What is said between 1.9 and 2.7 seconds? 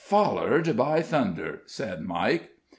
Mike.